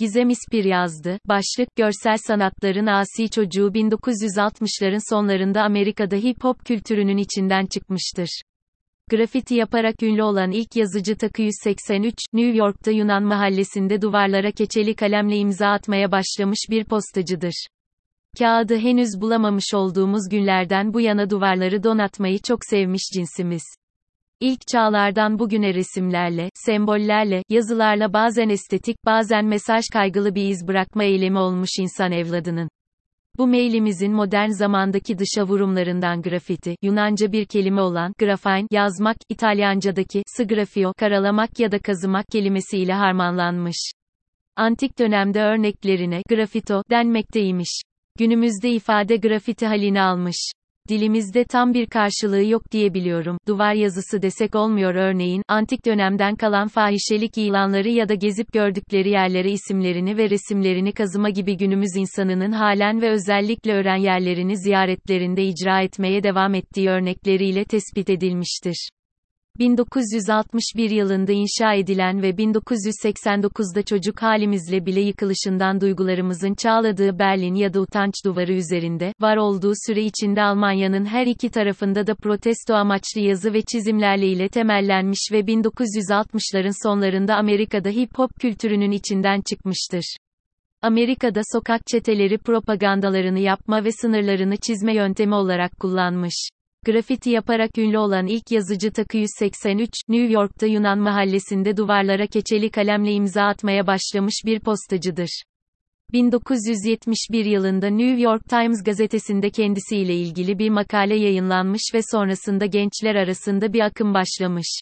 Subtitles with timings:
[0.00, 1.18] Gizem İspir yazdı.
[1.24, 8.42] Başlık, görsel sanatların asi çocuğu 1960'ların sonlarında Amerika'da hip hop kültürünün içinden çıkmıştır.
[9.10, 15.36] Grafiti yaparak ünlü olan ilk yazıcı Takı 183, New York'ta Yunan mahallesinde duvarlara keçeli kalemle
[15.36, 17.66] imza atmaya başlamış bir postacıdır.
[18.38, 23.62] Kağıdı henüz bulamamış olduğumuz günlerden bu yana duvarları donatmayı çok sevmiş cinsimiz.
[24.40, 31.38] İlk çağlardan bugüne resimlerle, sembollerle, yazılarla bazen estetik, bazen mesaj kaygılı bir iz bırakma eylemi
[31.38, 32.68] olmuş insan evladının.
[33.38, 40.92] Bu mailimizin modern zamandaki dışa vurumlarından grafiti, Yunanca bir kelime olan grafine, yazmak, İtalyancadaki sgrafio,
[40.98, 43.92] karalamak ya da kazımak kelimesiyle harmanlanmış.
[44.56, 47.82] Antik dönemde örneklerine grafito denmekteymiş.
[48.18, 50.52] Günümüzde ifade grafiti halini almış.
[50.88, 53.38] Dilimizde tam bir karşılığı yok diyebiliyorum.
[53.48, 59.50] Duvar yazısı desek olmuyor örneğin, antik dönemden kalan fahişelik ilanları ya da gezip gördükleri yerlere
[59.50, 66.22] isimlerini ve resimlerini kazıma gibi günümüz insanının halen ve özellikle öğren yerlerini ziyaretlerinde icra etmeye
[66.22, 68.90] devam ettiği örnekleriyle tespit edilmiştir.
[69.58, 77.80] 1961 yılında inşa edilen ve 1989'da çocuk halimizle bile yıkılışından duygularımızın çağladığı Berlin ya da
[77.80, 83.52] utanç duvarı üzerinde, var olduğu süre içinde Almanya'nın her iki tarafında da protesto amaçlı yazı
[83.52, 90.16] ve çizimlerle ile temellenmiş ve 1960'ların sonlarında Amerika'da hip hop kültürünün içinden çıkmıştır.
[90.82, 96.50] Amerika'da sokak çeteleri propagandalarını yapma ve sınırlarını çizme yöntemi olarak kullanmış.
[96.86, 103.12] Grafiti yaparak ünlü olan ilk yazıcı Takı 183, New York'ta Yunan mahallesinde duvarlara keçeli kalemle
[103.12, 105.42] imza atmaya başlamış bir postacıdır.
[106.12, 113.72] 1971 yılında New York Times gazetesinde kendisiyle ilgili bir makale yayınlanmış ve sonrasında gençler arasında
[113.72, 114.80] bir akım başlamış.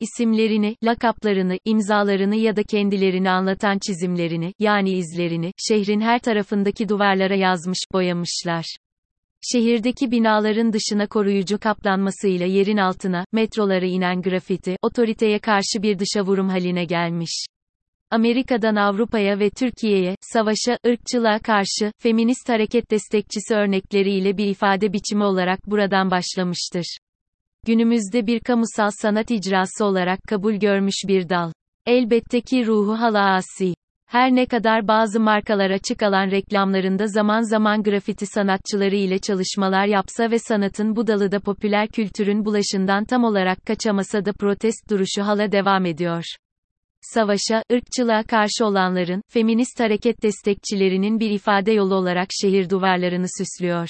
[0.00, 7.78] İsimlerini, lakaplarını, imzalarını ya da kendilerini anlatan çizimlerini, yani izlerini, şehrin her tarafındaki duvarlara yazmış,
[7.92, 8.64] boyamışlar.
[9.52, 16.48] Şehirdeki binaların dışına koruyucu kaplanmasıyla yerin altına, metrolara inen grafiti, otoriteye karşı bir dışa vurum
[16.48, 17.46] haline gelmiş.
[18.10, 25.66] Amerika'dan Avrupa'ya ve Türkiye'ye, savaşa, ırkçılığa karşı, feminist hareket destekçisi örnekleriyle bir ifade biçimi olarak
[25.66, 26.98] buradan başlamıştır.
[27.66, 31.52] Günümüzde bir kamusal sanat icrası olarak kabul görmüş bir dal.
[31.86, 33.74] Elbette ki ruhu hala asi.
[34.06, 40.30] Her ne kadar bazı markalar açık alan reklamlarında zaman zaman grafiti sanatçıları ile çalışmalar yapsa
[40.30, 45.52] ve sanatın bu dalı da popüler kültürün bulaşından tam olarak kaçamasa da protest duruşu hala
[45.52, 46.24] devam ediyor.
[47.00, 53.88] Savaşa, ırkçılığa karşı olanların, feminist hareket destekçilerinin bir ifade yolu olarak şehir duvarlarını süslüyor.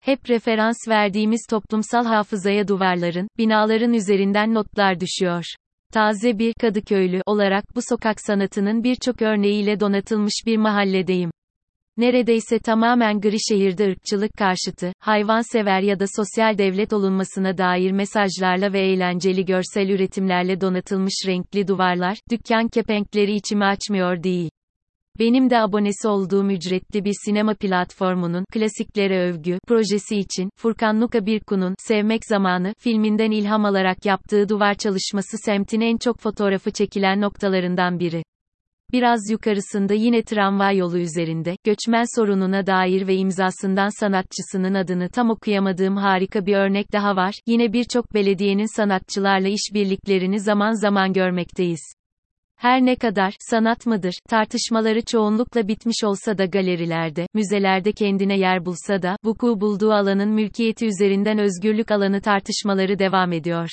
[0.00, 5.44] Hep referans verdiğimiz toplumsal hafızaya duvarların, binaların üzerinden notlar düşüyor.
[5.92, 11.30] Taze bir Kadıköylü olarak bu sokak sanatının birçok örneğiyle donatılmış bir mahalledeyim.
[11.96, 18.80] Neredeyse tamamen gri şehirde ırkçılık karşıtı, hayvansever ya da sosyal devlet olunmasına dair mesajlarla ve
[18.80, 24.50] eğlenceli görsel üretimlerle donatılmış renkli duvarlar, dükkan kepenkleri içimi açmıyor değil.
[25.20, 31.74] Benim de abonesi olduğum ücretli bir sinema platformunun klasiklere övgü projesi için Furkan Nuka Birkun'un
[31.78, 38.22] Sevmek Zamanı filminden ilham alarak yaptığı duvar çalışması semtin en çok fotoğrafı çekilen noktalarından biri.
[38.92, 45.96] Biraz yukarısında yine tramvay yolu üzerinde, göçmen sorununa dair ve imzasından sanatçısının adını tam okuyamadığım
[45.96, 47.34] harika bir örnek daha var.
[47.46, 51.99] Yine birçok belediyenin sanatçılarla işbirliklerini zaman zaman görmekteyiz.
[52.60, 59.02] Her ne kadar, sanat mıdır, tartışmaları çoğunlukla bitmiş olsa da galerilerde, müzelerde kendine yer bulsa
[59.02, 63.68] da, vuku bulduğu alanın mülkiyeti üzerinden özgürlük alanı tartışmaları devam ediyor.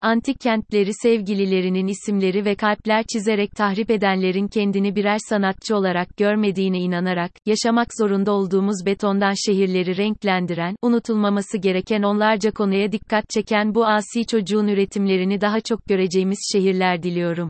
[0.00, 7.30] Antik kentleri sevgililerinin isimleri ve kalpler çizerek tahrip edenlerin kendini birer sanatçı olarak görmediğine inanarak,
[7.46, 14.68] yaşamak zorunda olduğumuz betondan şehirleri renklendiren, unutulmaması gereken onlarca konuya dikkat çeken bu asi çocuğun
[14.68, 17.48] üretimlerini daha çok göreceğimiz şehirler diliyorum.